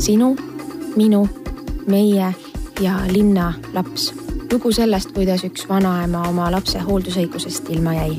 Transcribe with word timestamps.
sinu, 0.00 0.36
minu, 0.96 1.28
meie 1.86 2.34
ja 2.80 2.92
linna 3.12 3.52
laps. 3.72 4.14
lugu 4.52 4.72
sellest, 4.72 5.12
kuidas 5.12 5.44
üks 5.44 5.66
vanaema 5.68 6.22
oma 6.28 6.48
lapse 6.52 6.80
hooldusõigusest 6.80 7.68
ilma 7.68 7.92
jäi. 7.94 8.16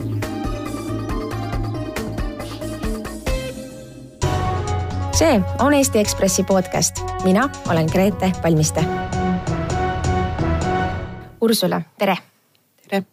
see 5.17 5.41
on 5.59 5.73
Eesti 5.73 5.99
Ekspressi 5.99 6.43
podcast. 6.43 7.01
mina 7.23 7.49
olen 7.69 7.89
Grete 7.91 8.31
Palmiste. 8.41 8.85
Ursula, 11.41 11.81
tere. 11.97 12.17
tere. 12.89 13.05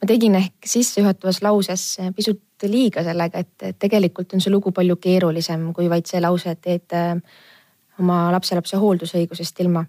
ma 0.00 0.06
tegin 0.06 0.34
ehk 0.34 0.54
sissejuhatavas 0.64 1.42
lauses 1.42 1.96
pisut 2.16 2.40
liiga 2.62 3.04
sellega, 3.04 3.38
et 3.38 3.78
tegelikult 3.78 4.32
on 4.32 4.40
see 4.40 4.52
lugu 4.52 4.72
palju 4.72 4.96
keerulisem 4.96 5.72
kui 5.74 5.90
vaid 5.90 6.06
see 6.08 6.20
lause, 6.20 6.50
et 6.50 6.60
teed 6.60 7.20
oma 8.00 8.32
lapselapse 8.32 8.76
hooldusõigusest 8.76 9.60
ilma. 9.60 9.84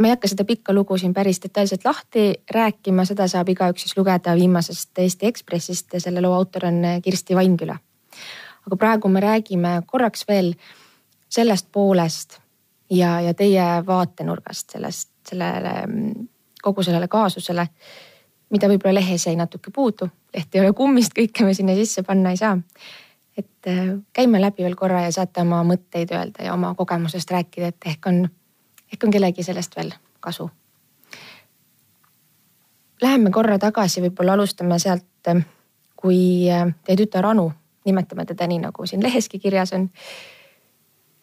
ma 0.00 0.08
ei 0.08 0.14
hakka 0.14 0.28
seda 0.28 0.44
pikka 0.48 0.72
lugu 0.72 0.96
siin 0.98 1.14
päris 1.14 1.38
detailselt 1.42 1.84
lahti 1.84 2.32
rääkima, 2.50 3.04
seda 3.04 3.28
saab 3.28 3.48
igaüks 3.52 3.84
siis 3.84 3.96
lugeda 3.96 4.34
viimasest 4.34 4.98
Eesti 4.98 5.26
Ekspressist 5.26 5.94
ja 5.94 6.00
selle 6.00 6.20
loo 6.20 6.32
autor 6.34 6.66
on 6.66 6.80
Kirsti 7.02 7.36
Vainküla. 7.36 7.76
aga 8.66 8.76
praegu 8.76 9.08
me 9.08 9.20
räägime 9.20 9.82
korraks 9.86 10.24
veel 10.28 10.54
sellest 11.28 11.68
poolest 11.72 12.40
ja, 12.90 13.20
ja 13.20 13.34
teie 13.34 13.64
vaatenurgast 13.86 14.70
sellest, 14.70 15.10
sellele, 15.28 15.74
kogu 16.62 16.82
sellele 16.82 17.08
kaasusele, 17.08 17.66
mida 18.50 18.68
võib-olla 18.68 19.00
lehes 19.00 19.26
jäi 19.26 19.36
natuke 19.36 19.70
puudu. 19.70 20.08
leht 20.34 20.54
ei 20.54 20.60
ole 20.60 20.72
kummist, 20.72 21.12
kõike 21.18 21.44
me 21.44 21.54
sinna 21.54 21.74
sisse 21.74 22.02
panna 22.02 22.30
ei 22.30 22.36
saa 22.36 22.58
et 23.36 23.66
äh, 23.66 23.98
käime 24.12 24.40
läbi 24.40 24.62
veel 24.62 24.76
korra 24.76 25.02
ja 25.06 25.12
saate 25.12 25.40
oma 25.40 25.62
mõtteid 25.64 26.12
öelda 26.12 26.46
ja 26.46 26.54
oma 26.54 26.74
kogemusest 26.74 27.30
rääkida, 27.30 27.72
et 27.72 27.86
ehk 27.86 28.06
on, 28.06 28.26
ehk 28.92 29.04
on 29.04 29.14
kellegi 29.14 29.42
sellest 29.42 29.76
veel 29.76 29.92
kasu. 30.20 30.50
Läheme 33.02 33.30
korra 33.34 33.58
tagasi, 33.58 34.02
võib-olla 34.04 34.36
alustame 34.36 34.78
sealt, 34.78 35.08
äh, 35.28 35.42
kui 35.96 36.50
äh, 36.50 36.68
teie 36.84 36.98
tütar 37.00 37.26
Anu, 37.32 37.50
nimetame 37.88 38.26
teda 38.28 38.46
nii, 38.46 38.62
nagu 38.66 38.86
siin 38.86 39.02
leheski 39.02 39.40
kirjas 39.42 39.72
on, 39.78 39.88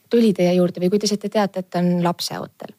tuli 0.10 0.34
teie 0.34 0.54
juurde 0.58 0.82
või 0.82 0.90
kui 0.90 1.00
te 1.00 1.08
saite 1.08 1.30
teada, 1.30 1.62
et 1.62 1.70
ta 1.70 1.80
on 1.84 2.04
lapseootel. 2.04 2.74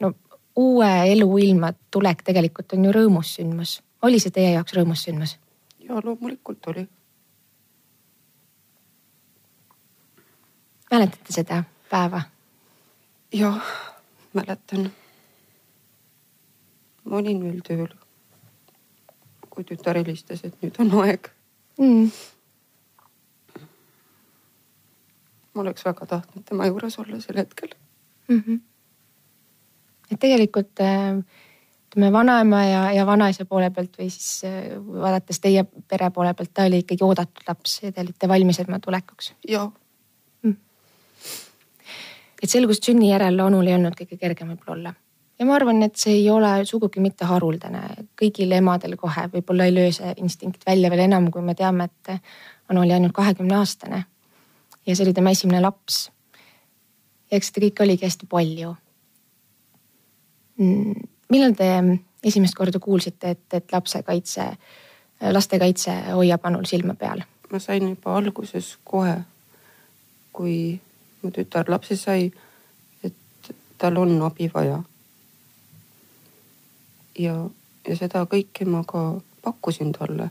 no 0.00 0.12
uue 0.56 0.90
eluilma 1.12 1.72
tulek 1.90 2.22
tegelikult 2.22 2.72
on 2.76 2.84
ju 2.84 2.92
rõõmus 2.92 3.34
sündmus. 3.38 3.80
oli 4.02 4.20
see 4.20 4.30
teie 4.30 4.52
jaoks 4.52 4.76
rõõmus 4.76 5.04
sündmus? 5.08 5.38
ja 5.80 6.00
loomulikult 6.04 6.66
oli 6.66 6.86
mäletate 10.90 11.32
seda 11.32 11.64
päeva? 11.90 12.22
jah, 13.32 13.62
mäletan. 14.32 14.90
ma 17.04 17.16
olin 17.16 17.42
veel 17.44 17.60
tööl. 17.66 17.90
kui 19.50 19.64
tütar 19.66 19.98
helistas, 19.98 20.44
et 20.46 20.56
nüüd 20.62 20.78
on 20.82 20.92
aeg 21.02 21.30
mm.. 21.78 22.10
ma 25.54 25.62
oleks 25.64 25.84
väga 25.84 26.06
tahtnud 26.06 26.46
tema 26.48 26.66
juures 26.70 26.98
olla 27.02 27.20
sel 27.20 27.38
hetkel 27.42 27.74
mm. 28.28 28.42
-hmm. 28.46 28.60
et 30.10 30.20
tegelikult 30.20 30.80
äh, 30.80 31.22
ütleme 31.90 32.12
vanaema 32.12 32.64
ja, 32.64 32.82
ja 32.92 33.06
vanaisa 33.06 33.44
poole 33.44 33.70
pealt 33.70 33.98
või 33.98 34.10
siis 34.10 34.44
äh, 34.44 34.74
vaadates 34.78 35.40
teie 35.40 35.64
pere 35.64 36.10
poole 36.10 36.34
pealt, 36.34 36.54
ta 36.54 36.66
oli 36.70 36.82
ikkagi 36.84 37.04
oodatud 37.04 37.46
laps 37.48 37.82
ja 37.82 37.92
te 37.92 38.00
olite 38.00 38.28
valmis 38.28 38.56
tema 38.56 38.78
tulekuks. 38.78 39.34
jah 39.48 39.70
et 42.42 42.50
selgus 42.50 42.80
sünni 42.82 43.10
järel 43.10 43.40
Onul 43.40 43.68
ei 43.68 43.76
olnud 43.76 43.96
kõige 43.98 44.18
kergem 44.20 44.52
võib-olla 44.52 44.76
olla. 44.76 44.94
ja 45.38 45.46
ma 45.46 45.54
arvan, 45.56 45.82
et 45.82 45.96
see 45.96 46.18
ei 46.18 46.30
ole 46.30 46.52
sugugi 46.68 47.00
mitte 47.00 47.28
haruldane, 47.28 47.82
kõigil 48.20 48.52
emadel 48.56 48.96
kohe 49.00 49.26
võib-olla 49.32 49.68
ei 49.68 49.74
löö 49.74 49.92
see 49.92 50.14
instinkt 50.16 50.66
välja 50.66 50.90
veel 50.90 51.06
enam, 51.06 51.30
kui 51.30 51.42
me 51.42 51.54
teame, 51.54 51.90
et 51.90 52.16
Anu 52.70 52.84
oli 52.84 52.92
ainult 52.94 53.12
kahekümne 53.12 53.56
aastane. 53.56 54.04
ja 54.86 54.96
see 54.96 55.04
oli 55.04 55.14
tema 55.14 55.30
esimene 55.30 55.60
laps. 55.60 56.10
ja 57.30 57.36
eks 57.36 57.50
seda 57.50 57.66
kõike 57.66 57.82
oligi 57.82 58.06
hästi 58.06 58.26
palju. 58.26 58.76
Mm, 60.58 60.94
millal 61.30 61.56
te 61.56 61.72
esimest 62.24 62.54
korda 62.54 62.78
kuulsite, 62.78 63.30
et, 63.30 63.46
et 63.52 63.72
lapsekaitse, 63.72 64.46
lastekaitse 65.32 65.96
hoiab 66.12 66.44
Anul 66.44 66.64
silma 66.64 66.94
peal? 66.94 67.24
ma 67.50 67.58
sain 67.58 67.88
juba 67.88 68.14
alguses 68.14 68.76
kohe, 68.84 69.16
kui 70.32 70.78
mu 71.22 71.30
tütar 71.30 71.68
lapse 71.68 71.96
sai, 71.96 72.32
et 73.04 73.14
tal 73.78 73.96
on 73.96 74.22
abi 74.22 74.50
vaja. 74.54 74.82
ja, 77.18 77.34
ja 77.88 77.96
seda 77.96 78.24
kõike 78.24 78.64
ma 78.64 78.84
ka 78.84 79.20
pakkusin 79.42 79.92
talle. 79.92 80.30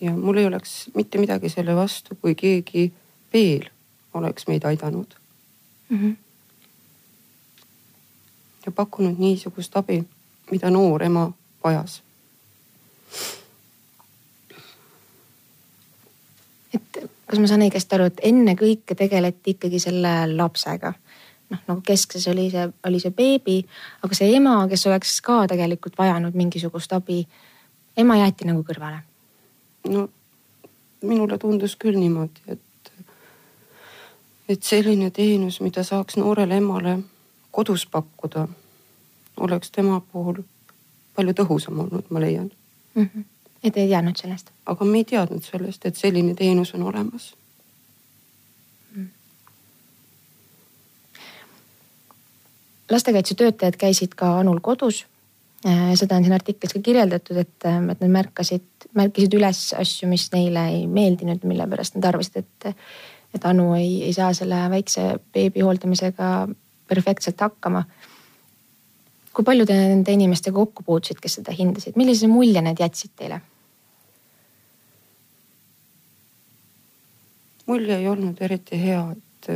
ja 0.00 0.12
mul 0.16 0.36
ei 0.36 0.46
oleks 0.46 0.90
mitte 0.94 1.18
midagi 1.18 1.48
selle 1.48 1.76
vastu, 1.76 2.14
kui 2.20 2.34
keegi 2.34 2.92
veel 3.32 3.70
oleks 4.14 4.46
meid 4.46 4.64
aidanud 4.64 5.14
mm. 5.88 5.98
-hmm. 5.98 6.16
ja 8.66 8.72
pakkunud 8.72 9.18
niisugust 9.18 9.76
abi, 9.76 10.04
mida 10.50 10.70
noor 10.70 11.02
ema 11.02 11.32
vajas 11.64 12.02
kas 17.28 17.40
ma 17.40 17.48
saan 17.50 17.64
õigesti 17.66 17.96
aru, 17.96 18.08
et 18.08 18.22
ennekõike 18.30 18.96
tegeleti 18.98 19.56
ikkagi 19.56 19.80
selle 19.82 20.14
lapsega? 20.32 20.94
noh, 21.48 21.60
nagu 21.64 21.80
keskses 21.80 22.26
oli 22.28 22.50
see, 22.52 22.66
oli 22.84 22.98
see 23.00 23.12
beebi, 23.16 23.58
aga 24.04 24.16
see 24.16 24.34
ema, 24.36 24.58
kes 24.68 24.86
oleks 24.90 25.14
ka 25.24 25.40
tegelikult 25.48 25.96
vajanud 25.96 26.36
mingisugust 26.36 26.92
abi, 26.92 27.22
ema 27.96 28.18
jäeti 28.20 28.48
nagu 28.48 28.64
kõrvale? 28.66 29.00
no 29.88 30.08
minule 31.02 31.38
tundus 31.38 31.76
küll 31.80 31.96
niimoodi, 31.96 32.42
et, 32.52 32.92
et 34.48 34.62
selline 34.62 35.10
teenus, 35.14 35.60
mida 35.64 35.84
saaks 35.86 36.18
noorele 36.20 36.58
emale 36.60 36.98
kodus 37.54 37.86
pakkuda, 37.88 38.44
oleks 39.40 39.72
tema 39.72 40.02
puhul 40.12 40.42
palju 41.16 41.34
tõhusam 41.40 41.80
olnud, 41.84 42.10
ma 42.10 42.20
leian 42.20 42.50
mm. 42.94 43.08
-hmm 43.08 43.26
et 43.62 43.76
ei 43.76 43.88
teadnud 43.88 44.16
sellest? 44.16 44.50
aga 44.66 44.86
me 44.86 45.02
ei 45.02 45.06
teadnud 45.08 45.44
sellest, 45.44 45.86
et 45.86 45.96
selline 45.96 46.34
teenus 46.38 46.74
on 46.76 46.86
olemas 46.90 47.32
mm.. 48.94 49.08
lastekaitsetöötajad 52.90 53.78
käisid 53.78 54.16
ka 54.16 54.38
Anul 54.38 54.60
kodus. 54.60 55.06
Äh, 55.66 55.90
seda 55.98 56.16
on 56.16 56.22
siin 56.22 56.36
artiklis 56.36 56.72
ka 56.72 56.80
kirjeldatud, 56.86 57.36
et, 57.36 57.56
äh, 57.66 57.80
et 57.90 58.02
nad 58.04 58.12
märkasid, 58.14 58.90
märkisid 58.94 59.34
üles 59.34 59.62
asju, 59.74 60.06
mis 60.08 60.28
neile 60.30 60.68
ei 60.70 60.84
meeldinud, 60.86 61.42
mille 61.50 61.66
pärast 61.66 61.96
nad 61.98 62.06
arvasid, 62.12 62.44
et, 62.44 62.84
et 63.34 63.48
Anu 63.50 63.72
ei, 63.74 64.04
ei 64.06 64.14
saa 64.14 64.30
selle 64.38 64.60
väikse 64.70 65.08
beebi 65.34 65.66
hooldamisega 65.66 66.46
perfektselt 66.88 67.42
hakkama 67.42 67.82
kui 69.38 69.46
palju 69.46 69.68
te 69.70 69.74
nende 69.78 70.10
inimestega 70.10 70.58
kokku 70.58 70.82
puutusid, 70.82 71.20
kes 71.22 71.36
seda 71.38 71.52
hindasid, 71.54 71.94
millise 71.94 72.26
mulje 72.26 72.58
need 72.58 72.80
jätsid 72.82 73.12
teile? 73.14 73.36
mulje 77.68 77.98
ei 78.00 78.08
olnud 78.10 78.40
eriti 78.42 78.80
hea, 78.80 79.04
et 79.12 79.50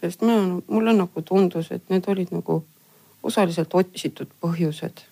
sest 0.00 0.24
mina, 0.24 0.62
mulle 0.72 0.94
nagu 0.96 1.24
tundus, 1.28 1.68
et 1.76 1.84
need 1.92 2.08
olid 2.08 2.32
nagu 2.32 2.56
osaliselt 3.28 3.76
otsitud 3.82 4.32
põhjused. 4.40 5.04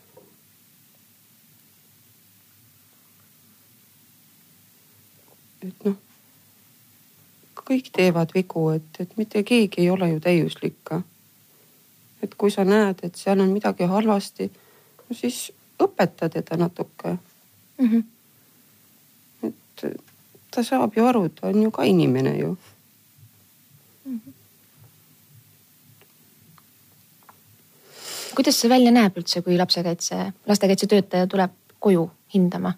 et 5.68 5.84
noh, 5.84 6.00
kõik 7.60 7.92
teevad 7.92 8.32
vigu, 8.32 8.66
et, 8.80 9.04
et 9.04 9.16
mitte 9.20 9.44
keegi 9.44 9.84
ei 9.84 9.92
ole 9.92 10.14
ju 10.14 10.24
täiuslik 10.30 10.80
ka 10.88 11.02
et 12.22 12.34
kui 12.34 12.50
sa 12.50 12.64
näed, 12.64 13.02
et 13.02 13.16
seal 13.16 13.40
on 13.40 13.52
midagi 13.52 13.86
halvasti, 13.88 14.50
no 15.08 15.16
siis 15.16 15.52
õpeta 15.82 16.28
teda 16.28 16.56
natuke 16.56 17.16
mm. 17.78 17.88
-hmm. 17.88 18.02
et 19.48 20.00
ta 20.50 20.62
saab 20.62 20.96
ju 20.96 21.06
aru, 21.06 21.28
ta 21.28 21.46
on 21.48 21.62
ju 21.62 21.70
ka 21.70 21.82
inimene 21.82 22.38
ju 22.38 22.56
mm. 24.04 24.20
-hmm. 24.26 24.32
kuidas 28.34 28.60
see 28.60 28.70
välja 28.70 28.90
näeb 28.90 29.16
üldse, 29.16 29.42
kui 29.42 29.56
lapsekaitse, 29.58 30.32
lastekaitsetöötaja 30.46 31.26
tuleb 31.26 31.50
koju 31.78 32.10
hindama? 32.34 32.72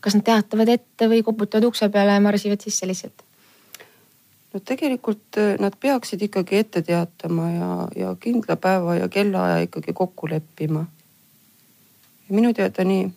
kas 0.00 0.14
nad 0.14 0.24
teatavad 0.24 0.68
ette 0.68 1.06
või 1.08 1.22
koputavad 1.22 1.64
ukse 1.64 1.88
peale 1.88 2.12
ja 2.12 2.20
marsivad 2.20 2.60
sisse 2.60 2.86
lihtsalt? 2.86 3.22
No 4.52 4.60
tegelikult 4.60 5.38
äh, 5.38 5.56
nad 5.60 5.76
peaksid 5.80 6.22
ikkagi 6.22 6.56
ette 6.56 6.82
teatama 6.82 7.50
ja, 7.50 7.88
ja 7.96 8.14
kindla 8.20 8.56
päeva 8.56 8.94
ja 8.94 9.08
kellaaja 9.08 9.58
ikkagi 9.68 9.92
kokku 9.92 10.28
leppima. 10.28 10.86
ja 12.28 12.34
minu 12.34 12.54
teada 12.54 12.84
nii 12.84 13.10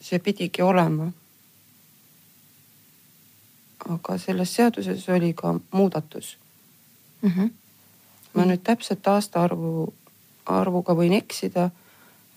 see 0.00 0.18
pidigi 0.18 0.62
olema. 0.62 1.12
aga 3.90 4.18
selles 4.18 4.54
seaduses 4.54 5.08
oli 5.08 5.32
ka 5.34 5.54
muudatus 5.70 6.38
mm. 7.22 7.30
-hmm. 7.30 7.50
ma 8.34 8.44
nüüd 8.44 8.60
täpset 8.64 9.06
aastaarvu, 9.06 9.94
arvuga 10.46 10.94
võin 10.94 11.12
eksida, 11.16 11.70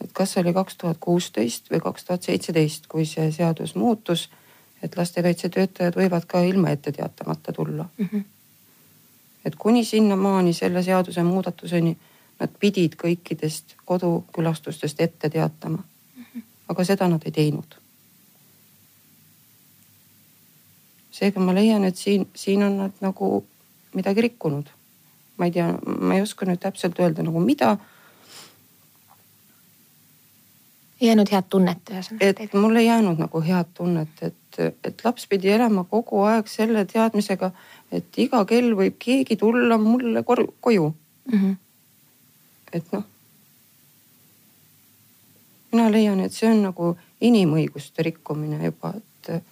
et 0.02 0.14
kas 0.14 0.34
see 0.34 0.42
oli 0.42 0.54
kaks 0.54 0.78
tuhat 0.78 0.98
kuusteist 1.00 1.70
või 1.72 1.82
kaks 1.84 2.04
tuhat 2.04 2.24
seitseteist, 2.24 2.88
kui 2.88 3.06
see 3.06 3.32
seadus 3.32 3.76
muutus, 3.76 4.30
et 4.84 4.98
lastekaitsetöötajad 4.98 5.96
võivad 5.96 6.26
ka 6.28 6.42
ilma 6.44 6.74
ette 6.76 6.92
teatamata 6.92 7.54
tulla 7.54 7.86
mm. 7.98 8.10
-hmm. 8.12 8.24
et 9.46 9.56
kuni 9.56 9.86
sinnamaani 9.86 10.54
selle 10.54 10.84
seaduse 10.84 11.24
muudatuseni 11.24 11.98
nad 12.40 12.50
pidid 12.60 12.98
kõikidest 13.04 13.78
kodukülastustest 13.86 15.02
ette 15.02 15.30
teatama 15.30 15.78
mm. 15.78 16.24
-hmm. 16.24 16.42
aga 16.68 16.84
seda 16.84 17.08
nad 17.08 17.22
ei 17.26 17.32
teinud 17.32 17.84
seega 21.14 21.40
ma 21.40 21.54
leian, 21.56 21.84
et 21.86 21.98
siin, 21.98 22.28
siin 22.36 22.64
on 22.66 22.78
nad 22.78 22.92
nagu 23.02 23.46
midagi 23.94 24.22
rikkunud. 24.30 24.70
ma 25.38 25.46
ei 25.46 25.52
tea, 25.52 25.74
ma 26.00 26.16
ei 26.16 26.22
oska 26.22 26.46
nüüd 26.46 26.60
täpselt 26.62 27.00
öelda 27.02 27.24
nagu 27.26 27.40
mida. 27.42 27.72
ei 27.74 27.78
jäänud 31.08 31.32
head 31.32 31.50
tunnet 31.50 31.92
ühesõnaga. 31.92 32.44
et 32.46 32.54
mul 32.54 32.76
ei 32.76 32.86
jäänud 32.86 33.20
nagu 33.20 33.42
head 33.42 33.72
tunnet, 33.74 34.22
et, 34.22 34.60
et 34.84 35.06
laps 35.06 35.28
pidi 35.28 35.50
elama 35.54 35.84
kogu 35.90 36.22
aeg 36.28 36.48
selle 36.48 36.86
teadmisega, 36.86 37.52
et 37.92 38.18
iga 38.18 38.44
kell 38.46 38.76
võib 38.78 39.00
keegi 39.00 39.38
tulla 39.40 39.78
mulle 39.78 40.24
koju 40.24 40.94
mm. 41.32 41.40
-hmm. 41.40 41.56
et 42.74 42.92
noh. 42.92 43.04
mina 45.72 45.92
leian, 45.92 46.20
et 46.20 46.34
see 46.34 46.52
on 46.52 46.64
nagu 46.64 46.96
inimõiguste 47.22 48.04
rikkumine 48.04 48.66
juba, 48.66 48.94
et 48.98 49.44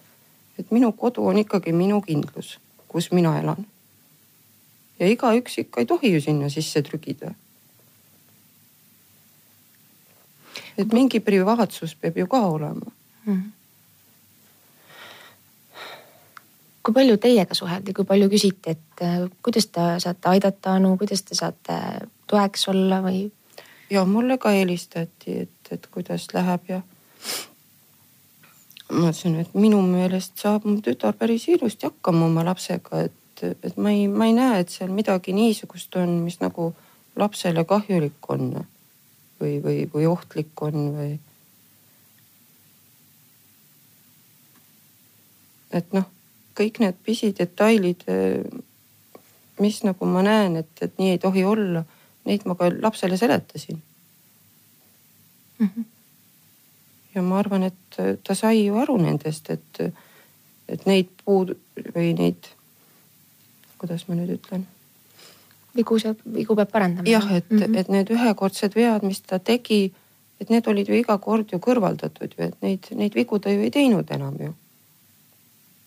et 0.58 0.70
minu 0.70 0.92
kodu 0.92 1.26
on 1.26 1.38
ikkagi 1.38 1.72
minu 1.72 2.00
kindlus, 2.00 2.58
kus 2.88 3.10
mina 3.12 3.38
elan. 3.40 3.66
ja 4.98 5.08
igaüks 5.08 5.58
ikka 5.58 5.80
ei 5.80 5.86
tohi 5.86 6.12
ju 6.12 6.20
sinna 6.20 6.48
sisse 6.48 6.82
trügida. 6.82 7.34
Et 10.78 10.92
mingi 10.92 11.20
privaatsus 11.20 11.94
peab 12.00 12.16
ju 12.16 12.26
ka 12.26 12.40
olema 12.46 12.90
mm. 13.26 13.34
-hmm. 13.34 13.50
kui 16.82 16.94
palju 16.94 17.16
teiega 17.16 17.54
suheldi, 17.54 17.92
kui 17.92 18.04
palju 18.04 18.28
küsiti, 18.28 18.70
et 18.70 19.02
äh, 19.02 19.30
kuidas 19.42 19.66
te 19.66 19.80
saate 19.98 20.28
aidata 20.28 20.74
Anu, 20.74 20.96
kuidas 20.96 21.22
te 21.22 21.34
saate 21.34 21.78
toeks 22.26 22.68
olla 22.68 23.02
või? 23.02 23.30
ja 23.90 24.04
mulle 24.04 24.38
ka 24.38 24.50
helistati, 24.50 25.40
et, 25.46 25.70
et 25.70 25.86
kuidas 25.86 26.28
läheb 26.34 26.68
ja 26.68 26.82
ma 28.92 29.08
ütlesin, 29.08 29.40
et 29.40 29.54
minu 29.54 29.80
meelest 29.82 30.38
saab 30.42 30.64
mu 30.68 30.80
tütar 30.84 31.16
päris 31.18 31.48
ilusti 31.48 31.86
hakkama 31.88 32.26
oma 32.26 32.44
lapsega, 32.44 33.02
et, 33.08 33.44
et 33.52 33.76
ma 33.76 33.90
ei, 33.90 34.06
ma 34.08 34.28
ei 34.28 34.36
näe, 34.36 34.60
et 34.60 34.72
seal 34.72 34.92
midagi 34.92 35.32
niisugust 35.36 35.96
on, 35.96 36.18
mis 36.26 36.40
nagu 36.40 36.72
lapsele 37.16 37.64
kahjulik 37.68 38.30
on 38.32 38.52
või, 39.42 39.58
või, 39.64 39.84
või 39.92 40.08
ohtlik 40.10 40.64
on 40.64 40.88
või. 40.96 41.12
et 45.72 45.94
noh, 45.96 46.04
kõik 46.58 46.82
need 46.82 46.98
pisidetailid, 47.04 48.02
mis 49.60 49.78
nagu 49.86 50.08
ma 50.08 50.20
näen, 50.26 50.58
et, 50.60 50.72
et 50.84 50.98
nii 51.00 51.14
ei 51.14 51.20
tohi 51.22 51.46
olla, 51.48 51.80
neid 52.28 52.44
ma 52.44 52.56
ka 52.58 52.68
lapsele 52.74 53.16
seletasin 53.16 53.80
mm. 55.58 55.66
-hmm 55.68 55.90
ja 57.14 57.22
ma 57.22 57.38
arvan, 57.38 57.66
et 57.68 58.00
ta 58.24 58.34
sai 58.34 58.66
ju 58.66 58.78
aru 58.80 58.96
nendest, 59.00 59.50
et, 59.52 59.80
et 60.68 60.86
neid 60.88 61.10
puud 61.24 61.54
või 61.94 62.12
neid, 62.16 62.48
kuidas 63.80 64.06
ma 64.08 64.16
nüüd 64.18 64.36
ütlen. 64.38 64.66
Vigu 65.76 65.98
saab, 65.98 66.18
vigu 66.34 66.56
peab 66.56 66.70
parandama. 66.70 67.08
jah, 67.08 67.32
et 67.36 67.50
mm, 67.50 67.58
-hmm. 67.58 67.78
et 67.78 67.88
need 67.88 68.10
ühekordsed 68.10 68.74
vead, 68.74 69.02
mis 69.02 69.20
ta 69.20 69.38
tegi, 69.38 69.92
et 70.40 70.50
need 70.50 70.66
olid 70.66 70.88
ju 70.88 70.94
iga 70.94 71.18
kord 71.18 71.52
ju 71.52 71.58
kõrvaldatud 71.58 72.34
ju, 72.38 72.44
et 72.44 72.56
neid, 72.62 72.90
neid 72.90 73.14
vigu 73.14 73.38
ta 73.38 73.50
ju 73.50 73.60
ei 73.60 73.70
teinud 73.70 74.10
enam 74.10 74.36
ju 74.40 74.54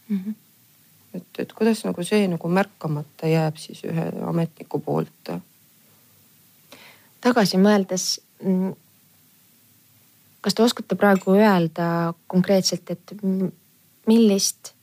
mm. 0.07 0.19
-hmm. 0.19 0.33
et, 1.13 1.39
et 1.39 1.53
kuidas 1.53 1.83
nagu 1.85 2.03
see 2.03 2.27
nagu 2.27 2.47
märkamata 2.47 3.27
jääb 3.27 3.57
siis 3.57 3.83
ühe 3.83 4.11
ametniku 4.27 4.79
poolt. 4.79 5.31
tagasi 7.21 7.57
mõeldes 7.57 8.19
mm, 8.43 8.73
kas 10.45 10.53
te 10.53 10.63
oskate 10.63 10.95
praegu 10.95 11.33
öelda 11.33 12.13
konkreetselt, 12.27 12.89
et 12.93 13.13
millist 14.07 14.75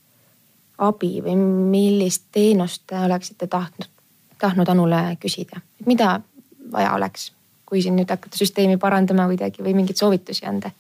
abi 0.83 1.21
või 1.23 1.37
millist 1.39 2.25
teenust 2.35 2.83
te 2.91 2.99
oleksite 2.99 3.47
tahtnud, 3.47 3.92
tahtnud 4.43 4.69
Anule 4.69 5.01
küsida, 5.23 5.63
et 5.81 5.87
mida 5.87 6.21
vaja 6.73 6.93
oleks, 6.97 7.31
kui 7.67 7.83
siin 7.83 7.97
nüüd 7.97 8.11
hakata 8.11 8.39
süsteemi 8.39 8.79
parandama 8.83 9.29
kuidagi 9.31 9.65
või 9.65 9.77
mingeid 9.79 10.01
soovitusi 10.01 10.47
anda? 10.47 10.73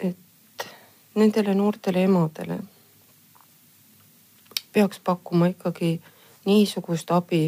et 0.00 0.66
nendele 1.14 1.52
noortele 1.54 2.06
emadele 2.08 2.56
peaks 4.72 5.02
pakkuma 5.04 5.50
ikkagi 5.52 5.98
niisugust 6.48 7.10
abi, 7.12 7.42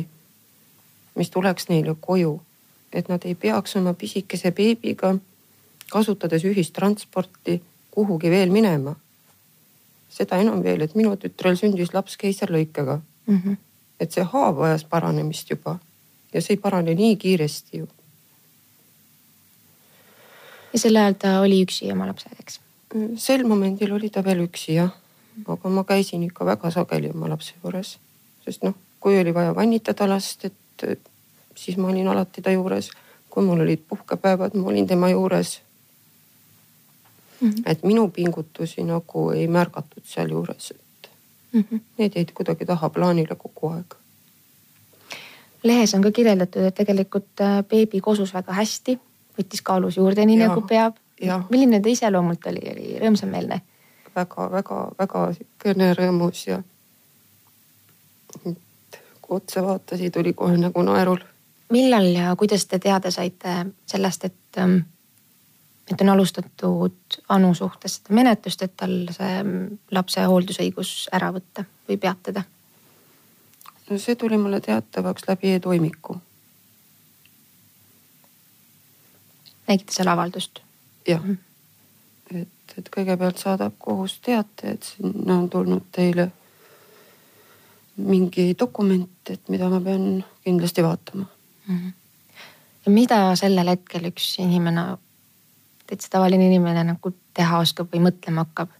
mis 1.17 1.31
tuleks 1.33 1.71
neile 1.71 1.94
koju 2.00 2.35
et 2.93 3.09
nad 3.09 3.25
ei 3.25 3.35
peaks 3.35 3.77
oma 3.77 3.94
pisikese 3.94 4.53
beebiga, 4.53 5.15
kasutades 5.93 6.44
ühistransporti, 6.44 7.61
kuhugi 7.91 8.31
veel 8.31 8.53
minema. 8.53 8.94
Seda 10.12 10.38
enam 10.43 10.62
veel, 10.64 10.85
et 10.85 10.94
minu 10.99 11.14
tütrel 11.17 11.56
sündis 11.59 11.93
laps 11.94 12.19
keisarlõikega 12.20 12.99
mm. 13.00 13.38
-hmm. 13.38 13.56
et 14.00 14.12
see 14.12 14.25
haav 14.35 14.56
vajas 14.59 14.85
paranemist 14.85 15.50
juba 15.50 15.79
ja 16.32 16.43
see 16.43 16.56
ei 16.56 16.61
parane 16.61 16.94
nii 16.94 17.17
kiiresti 17.17 17.79
ju. 17.79 17.88
ja 20.73 20.79
sel 20.79 20.97
ajal 20.97 21.17
ta 21.25 21.41
oli 21.41 21.62
üksi 21.64 21.93
oma 21.93 22.06
lapsega, 22.11 22.37
eks? 22.41 22.61
sel 23.17 23.47
momendil 23.49 23.93
oli 23.93 24.11
ta 24.11 24.25
veel 24.25 24.44
üksi 24.47 24.76
jah, 24.76 24.93
aga 25.49 25.69
ma 25.69 25.85
käisin 25.85 26.23
ikka 26.29 26.44
väga 26.47 26.70
sageli 26.70 27.11
oma 27.11 27.29
lapse 27.29 27.55
juures, 27.65 27.99
sest 28.44 28.62
noh, 28.62 28.75
kui 29.00 29.19
oli 29.20 29.35
vaja 29.35 29.55
vannitada 29.55 30.08
last, 30.08 30.44
et 30.44 31.00
siis 31.55 31.76
ma 31.76 31.88
olin 31.88 32.08
alati 32.08 32.43
ta 32.43 32.53
juures. 32.53 32.91
kui 33.32 33.44
mul 33.44 33.61
olid 33.65 33.81
puhkepäevad, 33.88 34.55
ma 34.55 34.69
olin 34.69 34.87
tema 34.87 35.08
juures 35.08 35.62
mm. 37.43 37.49
-hmm. 37.49 37.62
et 37.67 37.83
minu 37.83 38.09
pingutusi 38.09 38.85
nagu 38.85 39.31
ei 39.31 39.49
märgatud 39.49 40.05
sealjuures, 40.05 40.70
et 40.70 41.11
mm 41.53 41.65
-hmm. 41.70 41.81
need 41.99 42.13
jäid 42.17 42.32
kuidagi 42.34 42.67
tahaplaanile 42.67 43.34
kogu 43.34 43.69
aeg. 43.69 43.94
lehes 45.63 45.94
on 45.94 46.03
ka 46.03 46.11
kirjeldatud, 46.11 46.63
et 46.63 46.75
tegelikult 46.75 47.41
äh, 47.41 47.65
beebi 47.65 48.01
kosus 48.01 48.34
väga 48.34 48.53
hästi, 48.53 48.99
võttis 49.39 49.63
kaalus 49.63 49.96
juurde 49.96 50.27
nii 50.27 50.39
ja, 50.39 50.49
nagu 50.49 50.61
peab. 50.61 50.96
milline 51.51 51.81
ta 51.81 51.89
iseloomult 51.89 52.46
oli, 52.46 52.61
oli 52.72 52.99
rõõmsameelne? 52.99 53.61
väga-väga-väga 54.17 55.32
siukene 55.32 55.94
rõõmus 55.94 56.46
ja 56.46 56.63
kui 59.22 59.37
otsa 59.37 59.63
vaatasid, 59.63 60.17
oli 60.17 60.32
kohe 60.32 60.56
nagu 60.56 60.82
naerul 60.82 61.19
millal 61.72 62.06
ja 62.13 62.37
kuidas 62.37 62.67
te 62.67 62.79
teada 62.79 63.11
saite 63.11 63.55
sellest, 63.87 64.25
et, 64.25 64.58
ähm, 64.58 64.77
et 65.91 66.01
on 66.01 66.08
alustatud 66.08 67.19
Anu 67.29 67.55
suhtes 67.55 67.98
seda 67.98 68.15
menetlust, 68.15 68.62
et 68.62 68.74
tal 68.77 68.96
see 69.10 69.44
lapse 69.91 70.24
hooldusõigus 70.31 71.08
ära 71.12 71.32
võtta 71.34 71.65
või 71.89 71.98
peatada? 71.98 72.44
no 73.91 73.98
see 73.98 74.17
tuli 74.17 74.39
mulle 74.39 74.60
teatavaks 74.60 75.27
läbi 75.29 75.55
e-toimiku. 75.56 76.17
nägite 79.69 79.94
seal 79.94 80.08
avaldust? 80.08 80.62
jah 81.08 81.20
-hmm. 81.24 81.36
et, 82.43 82.79
et 82.79 82.89
kõigepealt 82.96 83.39
saadab 83.39 83.74
kohus 83.79 84.20
teate, 84.20 84.70
et 84.70 84.82
sinna 84.82 85.39
on 85.39 85.51
tulnud 85.51 85.91
teile 85.93 86.31
mingi 87.96 88.55
dokument, 88.58 89.31
et 89.31 89.48
mida 89.48 89.69
ma 89.69 89.81
pean 89.81 90.24
kindlasti 90.44 90.82
vaatama 90.82 91.27
mm. 91.67 91.79
-hmm. 91.79 91.93
ja 92.86 92.93
mida 92.93 93.36
sellel 93.36 93.69
hetkel 93.69 94.05
üks 94.05 94.39
inimene, 94.39 94.96
täitsa 95.93 96.08
tavaline 96.11 96.46
inimene 96.49 96.84
nagu 96.89 97.13
teha 97.37 97.58
oskab 97.61 97.93
või 97.93 98.06
mõtlema 98.08 98.46
hakkab? 98.46 98.70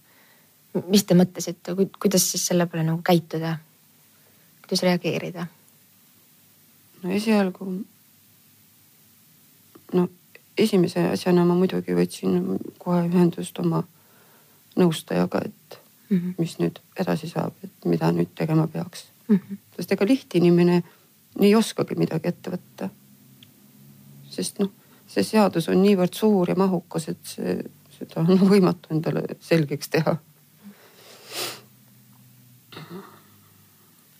mis 0.89 1.03
te 1.05 1.13
mõtlesite, 1.13 1.75
kuidas 2.01 2.23
siis 2.31 2.47
selle 2.49 2.65
peale 2.65 2.87
nagu 2.87 3.01
käituda? 3.05 3.57
kuidas 4.65 4.81
reageerida? 4.81 5.45
no 7.03 7.11
esialgu, 7.13 7.69
no 9.93 10.07
esimese 10.57 11.05
asjana 11.11 11.45
ma 11.45 11.57
muidugi 11.59 11.93
võtsin 11.93 12.57
kohe 12.81 13.05
ühendust 13.05 13.59
oma 13.61 13.83
nõustajaga, 14.79 15.45
et 15.45 15.79
mm 16.09 16.17
-hmm. 16.17 16.35
mis 16.37 16.57
nüüd 16.59 16.81
edasi 16.99 17.29
saab, 17.29 17.53
et 17.63 17.85
mida 17.85 18.11
nüüd 18.11 18.33
tegema 18.35 18.67
peaks 18.67 19.05
mm. 19.27 19.35
-hmm. 19.35 19.57
sest 19.75 19.91
ega 19.91 20.05
lihtinimene 20.05 20.83
ei 21.41 21.55
oskagi 21.55 21.95
midagi 21.95 22.27
ette 22.27 22.57
võtta. 22.57 22.89
sest 24.29 24.59
noh, 24.59 24.71
see 25.07 25.23
seadus 25.23 25.69
on 25.69 25.81
niivõrd 25.81 26.13
suur 26.17 26.49
ja 26.49 26.55
mahukas, 26.59 27.09
et 27.09 27.21
see, 27.27 27.57
seda 27.97 28.23
on 28.23 28.45
võimatu 28.53 28.93
endale 28.95 29.25
selgeks 29.39 29.89
teha. 29.89 30.17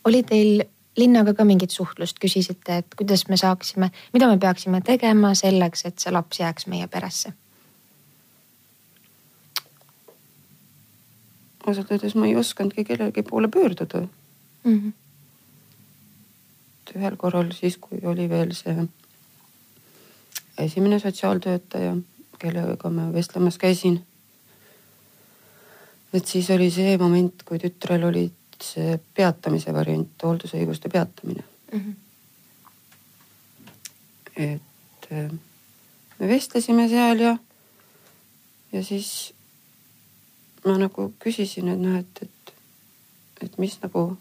oli 0.04 0.20
teil 0.22 0.64
linnaga 0.96 1.32
ka 1.34 1.44
mingit 1.48 1.70
suhtlust, 1.72 2.18
küsisite, 2.20 2.76
et 2.82 2.94
kuidas 2.94 3.24
me 3.28 3.36
saaksime, 3.40 3.88
mida 4.12 4.28
me 4.28 4.36
peaksime 4.38 4.80
tegema 4.84 5.34
selleks, 5.34 5.86
et 5.88 5.98
see 5.98 6.12
laps 6.12 6.40
jääks 6.40 6.68
meie 6.68 6.86
peresse? 6.92 7.32
ausalt 11.66 11.90
öeldes 11.90 12.14
ma 12.14 12.26
ei 12.28 12.36
osanudki 12.36 12.84
kellegi 12.84 13.22
poole 13.24 13.48
püürduda 13.48 14.02
mm. 14.64 14.74
-hmm. 14.74 14.92
ühel 16.96 17.16
korral 17.16 17.52
siis, 17.52 17.78
kui 17.80 18.00
oli 18.04 18.28
veel 18.28 18.52
see 18.52 18.84
esimene 20.58 20.98
sotsiaaltöötaja, 20.98 21.96
kellega 22.38 22.90
ma 22.90 23.12
vestlemas 23.12 23.58
käisin. 23.58 24.04
et 26.12 26.26
siis 26.26 26.50
oli 26.50 26.70
see 26.70 26.98
moment, 26.98 27.42
kui 27.42 27.58
tütrel 27.58 28.04
oli 28.04 28.32
see 28.62 29.00
peatamise 29.14 29.74
variant, 29.74 30.22
hooldusõiguste 30.22 30.88
peatamine 30.88 31.44
mm. 31.72 31.80
-hmm. 31.80 31.94
et 34.36 35.08
äh, 35.12 35.30
me 36.18 36.28
vestlesime 36.28 36.88
seal 36.88 37.20
ja, 37.20 37.36
ja 38.72 38.84
siis 38.84 39.34
ma 40.64 40.78
nagu 40.78 41.12
küsisin, 41.20 41.68
et 41.68 41.80
noh, 41.80 41.98
et, 41.98 42.22
et, 42.22 42.54
et 43.44 43.58
mis 43.58 43.76
nagu. 43.82 44.16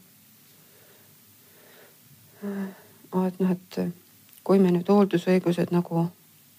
et 3.28 3.40
noh, 3.40 3.52
et 3.52 3.94
kui 4.44 4.60
me 4.60 4.74
nüüd 4.74 4.90
hooldusõigused 4.92 5.72
nagu 5.72 6.08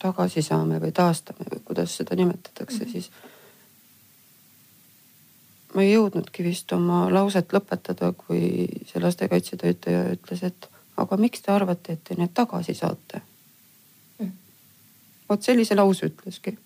tagasi 0.04 0.42
saame 0.44 0.80
või 0.82 0.92
taastame 0.92 1.46
või 1.50 1.62
kuidas 1.70 1.96
seda 2.00 2.16
nimetatakse 2.18 2.84
mm, 2.84 2.84
-hmm. 2.84 2.92
siis. 2.92 3.10
ma 5.74 5.82
ei 5.82 5.92
jõudnudki 5.92 6.44
vist 6.46 6.72
oma 6.72 7.06
lauset 7.12 7.52
lõpetada, 7.52 8.12
kui 8.12 8.68
see 8.90 9.02
lastekaitsetöötaja 9.02 10.04
ütles, 10.16 10.44
et 10.46 10.68
aga 10.96 11.16
miks 11.16 11.42
te 11.42 11.52
arvate, 11.52 11.96
et 11.96 12.04
te 12.04 12.18
need 12.18 12.34
tagasi 12.34 12.74
saate 12.74 13.22
mm 13.22 14.26
-hmm.? 14.26 14.32
vot 15.28 15.42
sellise 15.42 15.74
lause 15.74 16.06
ütleski 16.06 16.58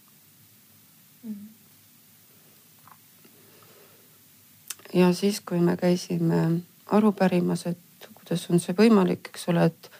ja 4.94 5.12
siis, 5.12 5.40
kui 5.40 5.60
me 5.60 5.76
käisime 5.76 6.60
aru 6.86 7.12
pärimas, 7.12 7.66
et 7.66 8.08
kuidas 8.14 8.46
on 8.50 8.60
see 8.60 8.74
võimalik, 8.76 9.30
eks 9.30 9.48
ole, 9.52 9.68
et 9.70 9.90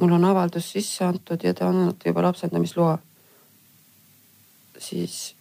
mul 0.00 0.12
on 0.12 0.24
avaldus 0.24 0.72
sisse 0.72 1.04
antud 1.04 1.42
ja 1.44 1.54
te 1.54 1.64
annate 1.64 2.08
juba 2.08 2.22
lapsendamisloa. 2.22 2.98
siis 4.78 5.36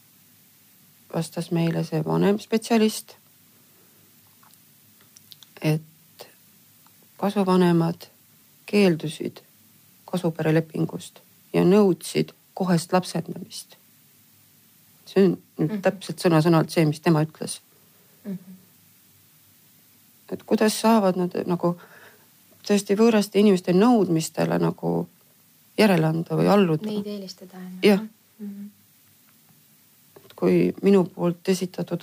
vastas 1.14 1.52
meile 1.52 1.84
see 1.84 2.04
vanem 2.06 2.40
spetsialist, 2.40 3.16
et 5.62 6.28
kasuvanemad 7.18 8.08
keeldusid 8.66 9.42
kasuperelepingust 10.06 11.20
ja 11.54 11.64
nõudsid 11.64 12.34
kohest 12.54 12.94
lapsendamist. 12.94 13.78
see 15.06 15.26
on 15.26 15.38
nüüd 15.58 15.70
mhm. 15.70 15.82
täpselt 15.82 16.20
sõna-sõnalt 16.20 16.70
see, 16.70 16.86
mis 16.86 17.00
tema 17.00 17.24
ütles 17.26 17.62
mm. 18.24 18.32
-hmm 18.32 18.54
et 20.34 20.44
kuidas 20.44 20.82
saavad 20.82 21.18
nad 21.18 21.36
nagu 21.46 21.76
tõesti 22.68 22.98
võõraste 22.98 23.40
inimeste 23.40 23.74
nõudmistele 23.76 24.60
nagu 24.62 24.94
järele 25.78 26.08
anda 26.08 26.38
või 26.38 26.50
alluda. 26.52 26.88
Neid 26.88 27.08
eelistada. 27.08 27.58
jah 27.84 28.00
mm 28.02 28.48
-hmm.. 28.48 28.70
et 30.26 30.34
kui 30.34 30.74
minu 30.82 31.04
poolt 31.04 31.50
esitatud 31.50 32.02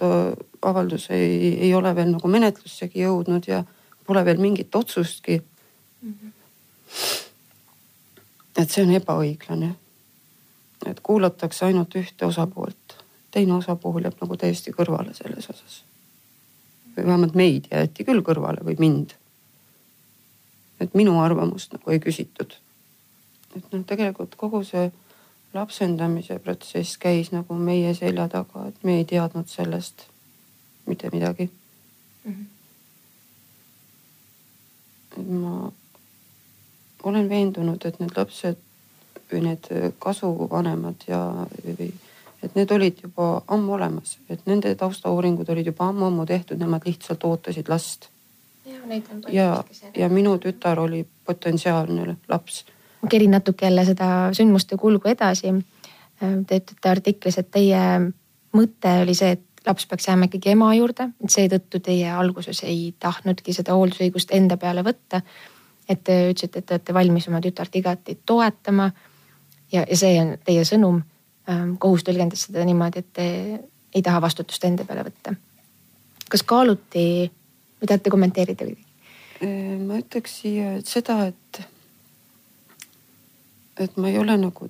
avaldus 0.62 1.10
ei, 1.10 1.58
ei 1.60 1.74
ole 1.74 1.94
veel 1.94 2.10
nagu 2.10 2.28
menetlussegi 2.28 3.00
jõudnud 3.00 3.48
ja 3.48 3.64
pole 4.06 4.24
veel 4.24 4.40
mingit 4.40 4.74
otsustki 4.74 5.42
mm. 6.02 6.14
-hmm. 6.14 6.32
et 8.56 8.70
see 8.70 8.84
on 8.84 8.90
ebaõiglane. 8.90 9.74
et 10.86 11.00
kuulatakse 11.02 11.64
ainult 11.64 11.94
ühte 11.94 12.26
osapoolt, 12.26 13.04
teine 13.30 13.52
osapool 13.54 14.02
jääb 14.02 14.20
nagu 14.20 14.36
täiesti 14.36 14.70
kõrvale 14.72 15.14
selles 15.14 15.50
osas 15.50 15.84
või 16.96 17.06
vähemalt 17.06 17.34
meid 17.34 17.68
jäeti 17.70 18.04
küll 18.04 18.22
kõrvale 18.26 18.64
või 18.64 18.76
mind. 18.78 19.16
Et 20.80 20.94
minu 20.94 21.18
arvamust 21.20 21.72
nagu 21.76 21.90
ei 21.90 22.00
küsitud. 22.00 22.56
et 23.56 23.72
noh, 23.72 23.84
tegelikult 23.86 24.36
kogu 24.38 24.62
see 24.64 24.90
lapsendamise 25.54 26.38
protsess 26.38 26.98
käis 26.98 27.32
nagu 27.32 27.54
meie 27.54 27.94
selja 27.94 28.28
taga, 28.28 28.68
et 28.68 28.84
me 28.84 28.96
ei 29.00 29.04
teadnud 29.04 29.48
sellest 29.50 30.06
mitte 30.86 31.10
midagi 31.12 31.50
mm. 32.24 32.32
-hmm. 32.32 32.44
et 35.20 35.28
ma 35.28 35.72
olen 37.02 37.28
veendunud, 37.28 37.84
et 37.84 38.00
need 38.00 38.16
lapsed 38.16 38.56
või 39.32 39.40
need 39.46 39.66
kasuvanemad 39.98 41.04
ja 41.08 41.46
või 41.64 41.92
et 42.42 42.54
need 42.56 42.70
olid 42.72 43.02
juba 43.02 43.42
ammu 43.48 43.74
olemas, 43.76 44.16
et 44.28 44.46
nende 44.48 44.72
taustauuringud 44.74 45.48
olid 45.52 45.66
juba 45.66 45.88
ammu-ammu 45.90 46.26
tehtud, 46.26 46.58
nemad 46.60 46.86
lihtsalt 46.88 47.24
ootasid 47.24 47.68
last. 47.68 48.08
Ja, 49.32 49.64
ja 49.96 50.08
minu 50.08 50.36
tütar 50.38 50.80
oli 50.80 51.04
potentsiaalne 51.26 52.16
laps. 52.28 52.64
ma 53.02 53.08
kerin 53.08 53.30
natuke 53.30 53.66
jälle 53.66 53.84
seda 53.84 54.30
sündmuste 54.32 54.76
kulgu 54.76 55.08
edasi. 55.08 55.54
Te 56.20 56.56
ütlete 56.60 56.88
artiklis, 56.90 57.38
et 57.40 57.48
teie 57.50 57.78
mõte 58.52 58.90
oli 59.02 59.14
see, 59.16 59.30
et 59.38 59.62
laps 59.66 59.86
peaks 59.88 60.08
jääma 60.08 60.26
ikkagi 60.28 60.50
ema 60.52 60.68
juurde, 60.74 61.06
et 61.24 61.32
seetõttu 61.32 61.80
teie 61.80 62.10
alguses 62.12 62.60
ei 62.68 62.90
tahtnudki 62.98 63.54
seda 63.56 63.72
hooldusõigust 63.76 64.34
enda 64.36 64.56
peale 64.60 64.84
võtta. 64.84 65.22
et 65.88 66.04
te 66.04 66.30
ütlesite, 66.30 66.58
et 66.58 66.66
te 66.66 66.74
olete 66.74 66.94
valmis 66.94 67.28
oma 67.28 67.40
tütart 67.40 67.76
igati 67.76 68.18
toetama. 68.26 68.90
ja, 69.72 69.86
ja 69.88 69.96
see 69.96 70.20
on 70.20 70.36
teie 70.44 70.64
sõnum 70.64 71.00
Ähm, 71.50 71.76
kohus 71.80 72.04
tõlgendas 72.04 72.44
seda 72.46 72.64
niimoodi, 72.68 73.00
et 73.00 73.12
te 73.16 73.26
ei 73.94 74.02
taha 74.04 74.20
vastutust 74.22 74.64
enda 74.68 74.84
peale 74.86 75.06
võtta. 75.06 75.34
kas 76.30 76.42
kaaluti 76.46 77.30
või 77.80 77.88
tahate 77.88 78.12
kommenteerida 78.12 78.64
kuidagi? 78.64 78.86
Ma 79.86 79.96
ütleks 80.02 80.34
siia 80.42 80.74
seda, 80.84 81.30
et, 81.30 81.60
et 83.80 83.96
ma 83.96 84.10
ei 84.10 84.18
ole 84.20 84.36
nagu 84.36 84.68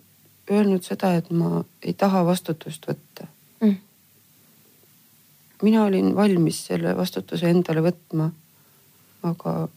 öelnud 0.50 0.86
seda, 0.86 1.16
et 1.18 1.30
ma 1.34 1.64
ei 1.82 1.94
taha 1.98 2.22
vastutust 2.26 2.86
võtta 2.86 3.26
mm.. 3.62 3.76
mina 5.66 5.84
olin 5.88 6.14
valmis 6.16 6.62
selle 6.70 6.94
vastutuse 6.96 7.50
endale 7.50 7.82
võtma. 7.82 8.30
aga 9.22 9.68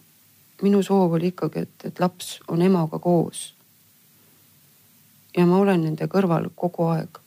minu 0.62 0.84
soov 0.84 1.18
oli 1.18 1.34
ikkagi, 1.34 1.66
et, 1.66 1.90
et 1.90 2.00
laps 2.00 2.40
on 2.48 2.62
emaga 2.62 3.00
koos 3.00 3.54
ja 5.38 5.46
ma 5.50 5.58
olen 5.58 5.84
nende 5.88 6.08
kõrval 6.08 6.50
kogu 6.56 6.88
aeg 6.94 7.20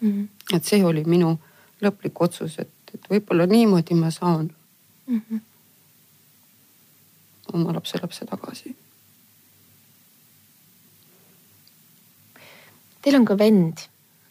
mm. 0.00 0.28
et 0.54 0.64
see 0.64 0.84
oli 0.84 1.04
minu 1.06 1.36
lõplik 1.82 2.20
otsus, 2.22 2.58
et, 2.62 2.70
et 2.94 3.08
võib-olla 3.10 3.46
niimoodi 3.46 3.94
ma 3.94 4.10
saan 4.10 4.50
mm 5.06 5.20
-hmm. 5.20 5.40
oma 7.52 7.74
lapselapse 7.74 8.26
tagasi. 8.26 8.76
Teil 13.02 13.16
on 13.16 13.24
ka 13.24 13.38
vend 13.38 13.78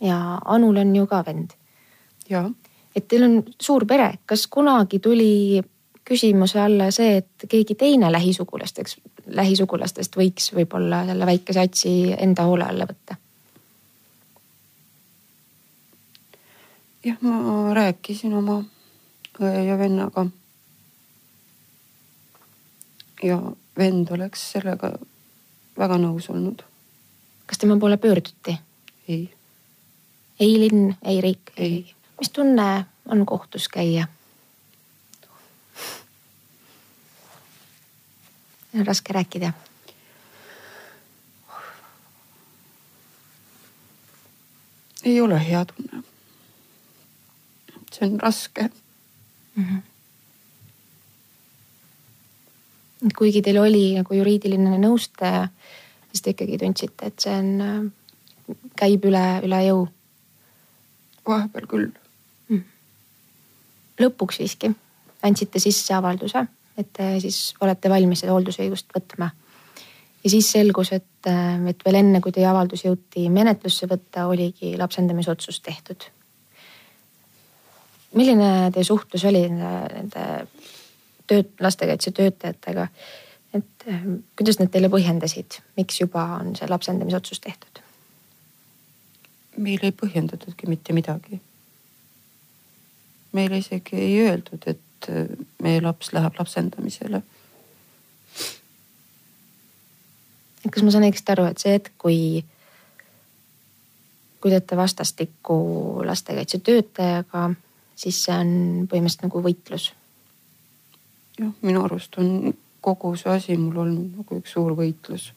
ja 0.02 0.42
Anul 0.46 0.78
on 0.78 0.96
ju 0.96 1.08
ka 1.08 1.24
vend. 1.26 1.50
ja. 2.30 2.50
et 2.96 3.08
teil 3.08 3.24
on 3.24 3.44
suur 3.60 3.86
pere, 3.86 4.20
kas 4.26 4.48
kunagi 4.48 5.00
tuli 5.00 5.62
küsimuse 6.06 6.60
alla 6.60 6.92
see, 6.92 7.18
et 7.18 7.46
keegi 7.50 7.76
teine 7.76 8.12
lähisugulasteks 8.12 8.98
lähisugulastest 9.26 10.18
võiks 10.18 10.52
võib-olla 10.56 11.06
selle 11.06 11.26
väike 11.26 11.54
satsi 11.54 11.92
enda 12.18 12.44
hoole 12.44 12.66
alla 12.66 12.88
võtta? 12.90 13.16
Jah, 17.04 17.18
ma 17.22 17.74
rääkisin 17.74 18.34
oma 18.34 18.62
õe 19.42 19.64
ja 19.66 19.78
vennaga. 19.78 20.26
ja 23.24 23.38
vend 23.78 24.10
oleks 24.12 24.44
sellega 24.52 24.92
väga 25.78 25.98
nõus 26.02 26.30
olnud. 26.30 26.64
kas 27.46 27.58
tema 27.58 27.78
poole 27.80 27.98
pöörduti? 27.98 28.58
ei. 29.08 29.34
ei 30.40 30.60
linn, 30.60 30.96
ei 31.04 31.22
riik? 31.22 31.54
ei. 31.58 31.96
mis 32.20 32.30
tunne 32.30 32.86
on 33.06 33.26
kohtus 33.26 33.68
käia? 33.68 34.08
on 38.74 38.86
raske 38.88 39.14
rääkida? 39.14 39.54
ei 45.04 45.22
ole 45.22 45.42
hea 45.50 45.66
tunne. 45.66 46.11
See 47.94 48.08
on 48.08 48.20
raske 48.20 48.70
mm. 49.56 49.64
-hmm. 49.64 49.82
kuigi 53.18 53.42
teil 53.42 53.58
oli 53.62 53.96
nagu 53.98 54.14
juriidiline 54.14 54.78
nõustaja, 54.78 55.48
siis 56.12 56.22
te 56.22 56.30
ikkagi 56.36 56.58
tundsite, 56.58 57.06
et 57.06 57.20
see 57.20 57.36
on, 57.38 57.92
käib 58.76 59.06
üle, 59.06 59.26
üle 59.48 59.66
jõu. 59.66 59.88
vahepeal 61.28 61.68
küll 61.68 61.90
mm.. 62.50 62.64
lõpuks 64.00 64.42
siiski 64.42 64.72
andsite 65.24 65.60
sisse 65.60 65.94
avalduse, 65.94 66.46
et 66.78 66.98
siis 67.22 67.54
olete 67.62 67.90
valmis 67.90 68.24
seda 68.24 68.34
hooldusõigust 68.36 68.94
võtma. 68.96 69.30
ja 70.24 70.30
siis 70.30 70.52
selgus, 70.52 70.92
et, 70.92 71.30
et 71.70 71.86
veel 71.86 71.96
enne, 71.96 72.22
kui 72.22 72.32
teie 72.32 72.48
avaldus 72.50 72.86
jõuti 72.86 73.30
menetlusse 73.30 73.88
võtta, 73.88 74.28
oligi 74.28 74.78
lapsendamisotsus 74.78 75.62
tehtud. 75.62 76.10
Milline 78.14 78.72
teie 78.74 78.84
suhtlus 78.84 79.26
oli 79.30 79.44
nende 79.50 80.26
tööt-, 81.28 81.56
lastekaitsetöötajatega? 81.60 82.88
et 83.52 83.86
kuidas 84.40 84.62
nad 84.62 84.70
teile 84.72 84.88
põhjendasid, 84.88 85.58
miks 85.76 85.98
juba 86.00 86.24
on 86.40 86.54
see 86.56 86.70
lapsendamisotsus 86.72 87.42
tehtud? 87.44 87.82
meil 89.58 89.84
ei 89.84 89.92
põhjendatudki 89.92 90.70
mitte 90.72 90.94
midagi. 90.94 91.42
meile 93.32 93.58
isegi 93.58 93.96
ei 93.96 94.16
öeldud, 94.26 94.68
et 94.68 95.12
meie 95.64 95.82
laps 95.82 96.14
läheb 96.14 96.40
lapsendamisele. 96.40 97.22
kas 100.72 100.84
ma 100.84 100.94
saan 100.94 101.08
õigesti 101.08 101.34
aru, 101.34 101.50
et 101.50 101.60
see 101.60 101.74
hetk, 101.74 101.92
kui, 101.98 102.18
kui 104.40 104.52
te 104.52 104.56
olete 104.56 104.78
vastastikku 104.78 105.58
lastekaitsetöötajaga, 106.06 107.50
siis 107.96 108.24
see 108.26 108.36
on 108.36 108.54
põhimõtteliselt 108.92 109.28
nagu 109.28 109.44
võitlus? 109.46 109.92
jah, 111.40 111.52
minu 111.62 111.84
arust 111.86 112.18
on 112.22 112.54
kogu 112.82 113.16
see 113.20 113.34
asi 113.34 113.58
mul 113.58 113.84
olnud 113.86 114.22
nagu 114.22 114.40
üks 114.42 114.56
suur 114.58 114.74
võitlus 114.78 115.32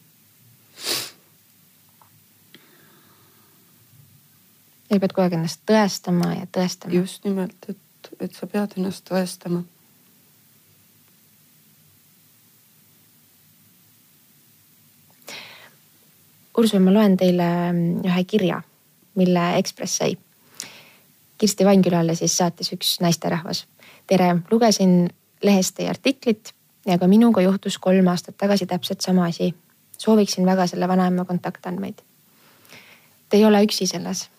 ja 4.89 4.99
pead 4.99 5.13
kogu 5.13 5.25
aeg 5.25 5.37
ennast 5.37 5.63
tõestama 5.67 6.33
ja 6.35 6.49
tõestama. 6.51 6.93
just 6.95 7.23
nimelt, 7.27 7.69
et, 7.69 8.11
et 8.19 8.35
sa 8.35 8.47
pead 8.47 8.77
ennast 8.77 9.05
tõestama. 9.09 9.63
Ursula, 16.55 16.79
ma 16.85 16.93
loen 16.95 17.17
teile 17.19 17.47
mm, 17.73 18.05
ühe 18.07 18.21
kirja, 18.31 18.61
mille 19.19 19.47
Ekspress 19.59 19.99
sai. 19.99 20.15
Kirsti 21.37 21.65
Vainkülale 21.65 22.15
siis 22.15 22.37
saatis 22.37 22.71
üks 22.73 22.99
naisterahvas. 23.01 23.65
tere, 24.07 24.35
lugesin 24.51 25.09
lehest 25.43 25.75
teie 25.75 25.89
artiklit 25.89 26.53
ja 26.85 26.97
ka 26.97 27.07
minuga 27.07 27.41
juhtus 27.41 27.77
kolm 27.77 28.07
aastat 28.07 28.37
tagasi 28.37 28.65
täpselt 28.65 29.01
sama 29.01 29.25
asi. 29.25 29.55
sooviksin 29.97 30.45
väga 30.45 30.67
selle 30.67 30.87
vanaema 30.87 31.25
kontaktandmeid. 31.25 32.01
Te 33.29 33.37
ei 33.37 33.45
ole 33.45 33.63
üksi 33.63 33.87
selles 33.87 34.29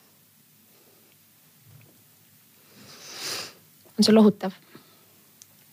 on 3.99 4.05
see 4.05 4.15
lohutav? 4.15 4.53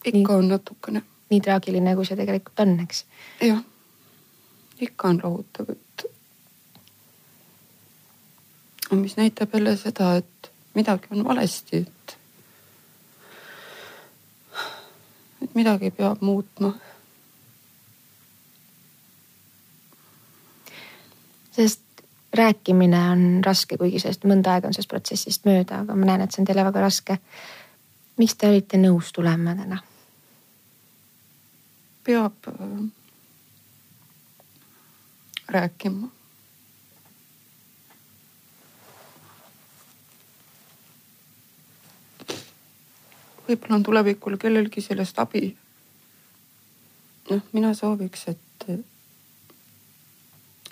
ikka 0.05 0.33
on 0.33 0.47
natukene. 0.47 1.03
nii 1.29 1.41
traagiline, 1.41 1.95
kui 1.95 2.05
see 2.05 2.17
tegelikult 2.19 2.59
on, 2.59 2.75
eks? 2.83 3.05
jah, 3.41 3.63
ikka 4.81 5.07
on 5.07 5.21
lohutav, 5.23 5.71
et. 5.75 6.05
mis 8.91 9.17
näitab 9.17 9.55
jälle 9.55 9.75
seda, 9.77 10.15
et 10.21 10.32
midagi 10.73 11.07
on 11.11 11.23
valesti, 11.25 11.77
et. 11.77 12.17
et 15.41 15.55
midagi 15.55 15.91
peab 15.91 16.21
muutma. 16.21 16.73
sest 21.53 21.81
rääkimine 22.33 22.99
on 23.11 23.25
raske, 23.45 23.77
kuigi 23.77 23.99
sellest 24.01 24.23
mõnda 24.25 24.55
aega 24.55 24.67
on 24.67 24.73
sellest 24.73 24.89
protsessist 24.89 25.45
mööda, 25.45 25.83
aga 25.83 25.95
ma 25.95 26.07
näen, 26.09 26.23
et 26.23 26.33
see 26.33 26.41
on 26.41 26.47
teile 26.49 26.63
väga 26.65 26.81
raske 26.81 27.19
miks 28.17 28.35
te 28.37 28.49
olite 28.49 28.79
nõus 28.81 29.11
tulema 29.13 29.55
täna? 29.57 29.79
peab 32.03 32.49
äh, 32.51 32.79
rääkima. 35.47 36.09
Võib-olla 43.47 43.75
on 43.75 43.83
tulevikul 43.83 44.37
kellelgi 44.37 44.81
sellest 44.81 45.19
abi. 45.19 45.55
noh, 47.29 47.41
mina 47.53 47.73
sooviks, 47.73 48.27
et, 48.27 48.67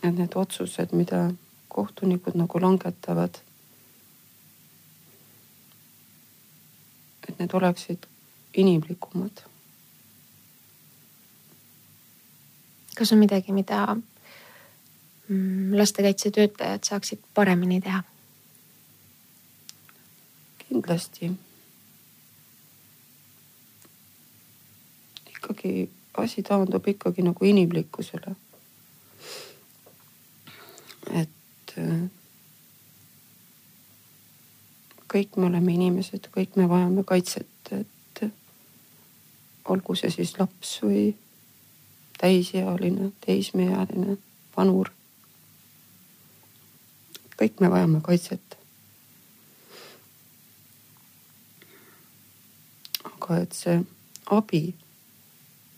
et 0.03 0.11
need 0.15 0.35
otsused, 0.35 0.91
mida 0.91 1.29
kohtunikud 1.67 2.35
nagu 2.35 2.61
langetavad 2.61 3.41
et 7.31 7.39
need 7.39 7.53
oleksid 7.53 8.07
inimlikumad. 8.53 9.45
kas 12.95 13.11
on 13.11 13.17
midagi, 13.17 13.51
mida 13.51 13.95
mm, 15.27 15.77
lastekaitsetöötajad 15.77 16.83
saaksid 16.83 17.19
paremini 17.33 17.81
teha? 17.81 18.03
kindlasti. 20.67 21.31
Ikkagi 25.41 25.89
asi 26.17 26.43
taandub 26.43 26.87
ikkagi 26.87 27.25
nagu 27.25 27.45
inimlikkusele. 27.45 28.35
et 31.11 31.73
kõik 35.11 35.35
me 35.37 35.49
oleme 35.49 35.73
inimesed, 35.73 36.29
kõik 36.31 36.55
me 36.55 36.69
vajame 36.69 37.03
kaitset, 37.03 37.71
et 37.71 38.23
olgu 39.65 39.95
see 39.95 40.11
siis 40.13 40.37
laps 40.39 40.77
või 40.85 41.09
täisealine, 42.21 43.11
teismeealine, 43.25 44.17
vanur. 44.57 44.91
kõik 47.41 47.59
me 47.59 47.71
vajame 47.73 48.01
kaitset. 48.05 48.57
aga 53.11 53.41
et 53.41 53.53
see 53.53 53.81
abi 54.37 54.75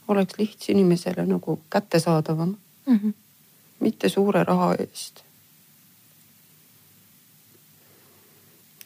oleks 0.08 0.34
lihtsinimesele 0.38 1.26
nagu 1.26 1.60
kättesaadavam 1.70 2.58
mm, 2.86 3.00
-hmm. 3.00 3.14
mitte 3.80 4.10
suure 4.10 4.44
raha 4.44 4.76
eest 4.80 5.24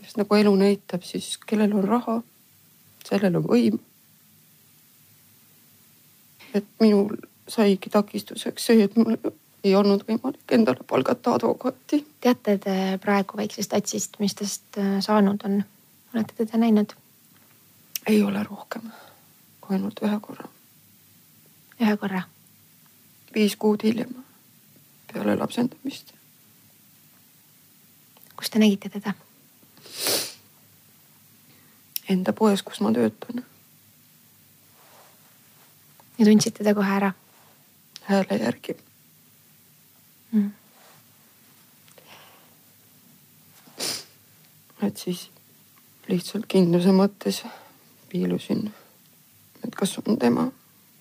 sest 0.07 0.17
nagu 0.17 0.35
elu 0.35 0.55
näitab, 0.55 1.03
siis 1.03 1.37
kellel 1.37 1.73
on 1.75 1.83
raha, 1.83 2.21
sellel 3.05 3.35
on 3.35 3.43
võim. 3.43 3.79
et 6.53 6.65
minul 6.79 7.17
saigi 7.47 7.89
takistuseks 7.89 8.65
see, 8.65 8.83
et 8.83 8.95
mul 8.95 9.17
ei 9.63 9.75
olnud 9.75 10.05
võimalik 10.07 10.51
endale 10.51 10.85
palgata 10.87 11.35
advokaati. 11.37 12.05
teate 12.21 12.57
te 12.57 12.75
praegu 13.01 13.37
väiksest 13.37 13.73
Atsist, 13.73 14.19
mis 14.19 14.35
tast 14.35 14.77
äh, 14.77 14.97
saanud 14.99 15.43
on? 15.43 15.63
olete 16.13 16.33
teda 16.37 16.57
näinud? 16.57 16.95
ei 18.07 18.23
ole 18.23 18.43
rohkem 18.43 18.89
kui 19.61 19.75
ainult 19.75 19.99
ühe 20.01 20.19
korra. 20.21 20.47
Ühe 21.81 21.97
korra? 21.97 22.23
viis 23.35 23.55
kuud 23.55 23.83
hiljem, 23.83 24.15
peale 25.11 25.35
lapsendamist. 25.37 26.13
kus 28.35 28.49
te 28.49 28.59
nägite 28.59 28.89
teda? 28.89 29.13
Enda 32.09 32.33
poes, 32.33 32.63
kus 32.63 32.79
ma 32.81 32.93
töötan. 32.93 33.45
ja 36.17 36.25
tundsite 36.25 36.63
ta 36.63 36.73
kohe 36.73 36.99
ära? 36.99 37.13
hääle 38.07 38.37
järgi 38.39 38.77
mm.. 40.31 40.51
et 44.81 44.97
siis 44.97 45.29
lihtsalt 46.07 46.47
kindluse 46.47 46.93
mõttes 46.95 47.41
piilusin, 48.09 48.69
et 49.67 49.75
kas 49.75 49.97
on 49.99 50.19
tema 50.19 50.47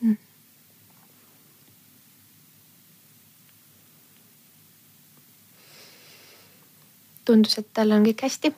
mm.. 0.01 0.17
Tundus, 7.27 7.59
et 7.59 7.69
tal 7.75 7.93
on 7.97 8.07
kõik 8.07 8.23
hästi 8.27 8.53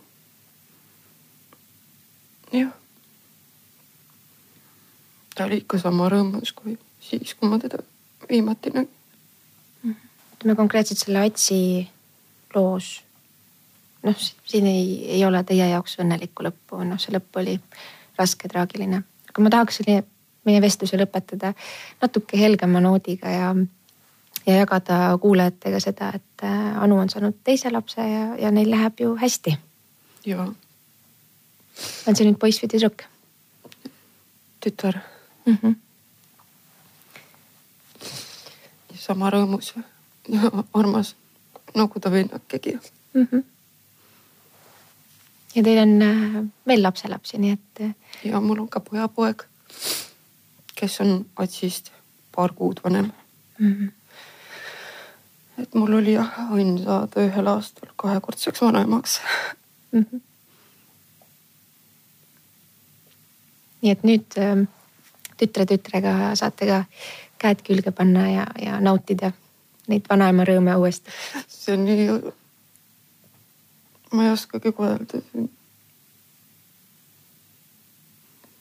jah. 2.53 2.73
ta 5.35 5.45
oli 5.45 5.63
ikka 5.63 5.79
sama 5.83 6.09
rõõmus 6.13 6.53
kui 6.57 6.79
siis, 7.01 7.35
kui 7.35 7.49
ma 7.49 7.59
teda 7.59 7.83
viimati 8.31 8.71
nägin. 8.75 8.95
ütleme 10.35 10.57
konkreetselt 10.57 10.99
selle 10.99 11.25
Atsi 11.27 11.89
loos. 12.55 13.03
noh, 14.03 14.17
siin 14.45 14.67
ei, 14.67 15.05
ei 15.17 15.25
ole 15.25 15.43
teie 15.45 15.69
jaoks 15.69 15.99
õnnelikku 15.99 16.47
lõppu, 16.47 16.85
noh, 16.85 17.01
see 17.01 17.15
lõpp 17.15 17.41
oli 17.41 17.59
raske, 18.19 18.49
traagiline, 18.49 19.03
aga 19.31 19.43
ma 19.43 19.51
tahaks 19.51 19.83
meie 20.49 20.61
vestluse 20.63 20.97
lõpetada 20.97 21.53
natuke 22.03 22.39
helgema 22.39 22.81
noodiga 22.81 23.31
ja, 23.31 23.51
ja 24.49 24.57
jagada 24.63 25.19
kuulajatega 25.21 25.81
seda, 25.81 26.13
et 26.17 26.45
äh, 26.45 26.83
Anu 26.83 26.99
on 26.99 27.11
saanud 27.11 27.37
teise 27.45 27.71
lapse 27.71 28.01
ja, 28.01 28.25
ja 28.41 28.51
neil 28.51 28.71
läheb 28.71 29.01
ju 29.01 29.17
hästi. 29.17 29.59
jaa 30.27 30.49
on 32.07 32.17
see 32.17 32.27
nüüd 32.27 32.39
poiss 32.41 32.63
või 32.63 32.73
tüdruk? 32.73 33.05
tütar 34.65 34.99
mm. 35.47 35.59
-hmm. 35.63 35.77
sama 38.95 39.31
rõõmus 39.31 39.75
ja 40.29 40.51
armas 40.81 41.15
nagu 41.75 42.01
ta 42.01 42.11
vennakegi 42.11 42.79
mm. 43.15 43.29
-hmm. 43.31 43.45
ja 45.55 45.63
teil 45.63 45.83
on 45.85 46.03
äh, 46.03 46.43
veel 46.67 46.83
lapselapsi, 46.83 47.39
nii 47.39 47.53
et. 47.53 47.81
äh, 47.81 47.95
ja 48.25 48.41
mul 48.41 48.59
on 48.59 48.69
ka 48.69 48.81
pojapoeg, 48.81 49.45
kes 50.75 51.01
on 51.01 51.27
Atsist 51.37 51.93
paar 52.35 52.53
kuud 52.53 52.81
vanem 52.85 53.13
mm. 53.59 53.73
-hmm. 53.73 53.98
Et 55.59 55.75
mul 55.75 55.99
oli 55.99 56.15
jah 56.15 56.33
õnn 56.55 56.79
saada 56.85 57.27
ühel 57.27 57.51
aastal 57.51 57.91
kahekordseks 57.97 58.61
vanemaks. 58.63 59.21
Mm 59.93 60.07
-hmm. 60.07 60.21
nii 63.83 63.93
et 63.93 64.03
nüüd 64.03 64.39
ähm, 64.43 64.63
tütre 65.39 65.67
tütrega 65.67 66.35
saate 66.35 66.67
ka 66.67 66.85
käed 67.39 67.63
külge 67.67 67.91
panna 67.91 68.31
ja, 68.31 68.47
ja 68.63 68.81
nautida 68.81 69.33
neid 69.89 70.09
vanaema 70.11 70.45
rõõme 70.45 70.75
uuesti. 70.77 71.11
see 71.49 71.75
on 71.75 71.85
nii, 71.85 72.09
ma 74.13 74.25
ei 74.25 74.33
oskagi 74.33 74.75
öelda. 74.79 75.23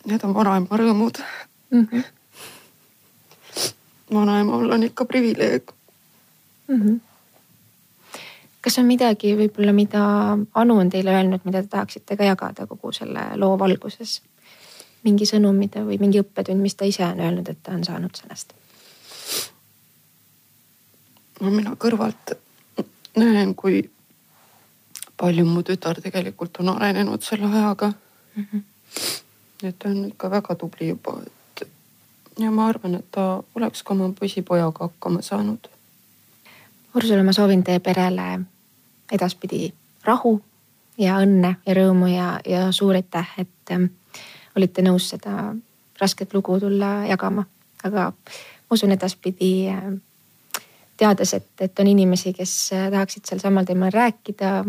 Need 0.08 0.24
on 0.24 0.34
vanaema 0.34 0.80
rõõmud 0.84 1.20
mm. 1.70 1.88
-hmm. 1.92 2.04
vanaemal 4.14 4.72
on 4.72 4.84
ikka 4.84 5.06
privileeg. 5.06 5.74
Mm 6.68 6.82
-hmm. 6.82 7.00
kas 8.62 8.80
on 8.80 8.86
midagi 8.86 9.36
võib-olla, 9.36 9.74
mida 9.74 10.02
Anu 10.54 10.80
on 10.80 10.90
teile 10.90 11.14
öelnud, 11.16 11.42
mida 11.44 11.62
te 11.62 11.68
tahaksite 11.68 12.18
ka 12.18 12.24
jagada 12.24 12.68
kogu 12.68 12.92
selle 12.92 13.30
loo 13.36 13.60
valguses? 13.60 14.22
mingi 15.04 15.26
sõnum, 15.26 15.56
mida 15.56 15.84
või 15.86 16.00
mingi 16.00 16.20
õppetund, 16.20 16.62
mis 16.62 16.76
ta 16.76 16.86
ise 16.86 17.06
on 17.06 17.20
öelnud, 17.20 17.50
et 17.50 17.58
ta 17.64 17.72
on 17.72 17.84
saanud 17.84 18.16
sellest? 18.16 18.54
no 21.42 21.52
mina 21.52 21.76
kõrvalt 21.76 22.34
näen, 23.16 23.56
kui 23.56 23.90
palju 25.18 25.46
mu 25.46 25.64
tütar 25.64 26.02
tegelikult 26.02 26.60
on 26.60 26.70
arenenud 26.70 27.22
selle 27.22 27.46
ajaga 27.46 27.92
mm. 28.36 28.46
-hmm. 28.52 28.62
et 29.64 29.80
ta 29.80 29.90
on 29.90 30.06
ikka 30.06 30.32
väga 30.32 30.56
tubli 30.56 30.88
juba, 30.88 31.22
et 31.26 31.38
ja 32.40 32.52
ma 32.52 32.68
arvan, 32.68 32.96
et 32.96 33.12
ta 33.12 33.44
oleks 33.56 33.84
ka 33.84 33.94
oma 33.94 34.12
poisipojaga 34.20 34.90
hakkama 34.90 35.22
saanud. 35.22 35.70
Ursula, 36.98 37.24
ma 37.24 37.34
soovin 37.34 37.62
teie 37.64 37.80
perele 37.80 38.40
edaspidi 39.14 39.68
rahu 40.06 40.32
ja 40.98 41.20
õnne 41.22 41.52
ja 41.66 41.74
rõõmu 41.78 42.08
ja, 42.10 42.28
ja 42.42 42.72
suur 42.74 42.98
aitäh, 42.98 43.28
et 43.38 43.74
ähm, 43.74 43.92
olite 44.58 44.82
nõus 44.82 45.12
seda 45.14 45.52
rasket 46.02 46.34
lugu 46.34 46.58
tulla 46.60 47.06
jagama, 47.06 47.46
aga 47.86 48.10
ma 48.10 48.74
usun 48.74 48.96
edaspidi 48.96 49.52
äh, 49.70 49.84
teades, 50.98 51.36
et, 51.38 51.52
et 51.62 51.80
on 51.80 51.92
inimesi, 51.92 52.34
kes 52.34 52.56
äh, 52.74 52.88
tahaksid 52.94 53.30
sel 53.30 53.44
samal 53.44 53.68
teemal 53.70 53.94
rääkida, 53.94 54.64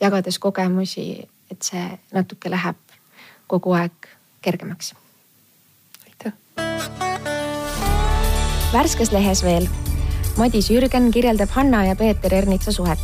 jagades 0.00 0.40
kogemusi, 0.40 1.10
et 1.52 1.68
see 1.68 1.84
natuke 2.16 2.48
läheb 2.48 2.80
kogu 3.48 3.76
aeg 3.76 4.08
kergemaks. 4.40 4.94
aitäh. 6.06 6.32
värskes 8.72 9.12
lehes 9.12 9.44
veel. 9.44 9.68
Madis 10.38 10.68
Jürgen 10.70 11.10
kirjeldab 11.10 11.50
Hanna 11.50 11.80
ja 11.84 11.96
Peeter 11.96 12.34
Ernitsa 12.34 12.72
suhet. 12.72 12.98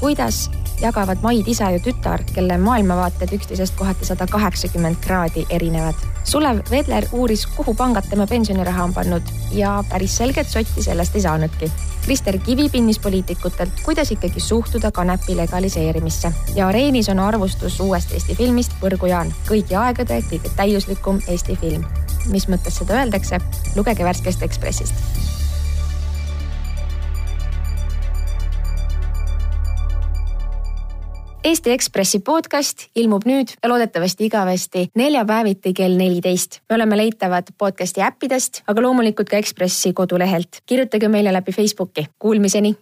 kuidas 0.00 0.50
jagavad 0.80 1.18
Maid 1.22 1.48
isa 1.48 1.70
ja 1.70 1.78
tütar, 1.78 2.22
kelle 2.34 2.56
maailmavaated 2.58 3.34
üksteisest 3.36 3.74
kohati 3.76 4.06
sada 4.08 4.26
kaheksakümmend 4.26 4.96
kraadi 5.04 5.44
erinevad. 5.50 5.94
Sulev 6.24 6.62
Vedler 6.70 7.04
uuris, 7.12 7.44
kuhu 7.46 7.74
pangad 7.74 8.08
tema 8.08 8.26
pensioniraha 8.26 8.84
on 8.84 8.94
pannud 8.94 9.28
ja 9.52 9.74
päris 9.90 10.16
selget 10.16 10.48
sotti 10.48 10.82
sellest 10.82 11.16
ei 11.16 11.20
saanudki. 11.26 11.68
Krister 12.04 12.38
Kivi 12.38 12.70
pinnis 12.72 12.98
poliitikutelt, 12.98 13.82
kuidas 13.84 14.10
ikkagi 14.16 14.40
suhtuda 14.40 14.90
kanepi 14.90 15.36
legaliseerimisse 15.36 16.32
ja 16.54 16.68
areenis 16.68 17.08
on 17.08 17.20
arvustus 17.20 17.80
uuest 17.80 18.12
Eesti 18.12 18.34
filmist 18.34 18.72
Põrgujaan, 18.80 19.34
kõigi 19.48 19.76
aegade 19.76 20.22
kõige 20.30 20.56
täiuslikum 20.56 21.20
Eesti 21.28 21.56
film. 21.60 21.84
mis 22.32 22.48
mõttes 22.48 22.76
seda 22.80 23.02
öeldakse, 23.02 23.40
lugege 23.76 24.04
värskest 24.04 24.42
Ekspressist 24.42 25.29
Eesti 31.44 31.72
Ekspressi 31.72 32.18
podcast 32.20 32.82
ilmub 33.00 33.24
nüüd 33.24 33.54
ja 33.62 33.68
loodetavasti 33.70 34.26
igavesti 34.28 34.82
neljapäeviti 34.94 35.72
kell 35.72 35.96
neliteist. 35.96 36.58
me 36.68 36.74
oleme 36.76 36.96
leitavad 36.96 37.48
podcasti 37.58 38.02
äppidest, 38.04 38.60
aga 38.66 38.82
loomulikult 38.82 39.28
ka 39.28 39.36
Ekspressi 39.36 39.92
kodulehelt. 39.92 40.60
kirjutage 40.66 41.08
meile 41.08 41.32
läbi 41.32 41.52
Facebooki. 41.52 42.06
Kuulmiseni 42.18 42.74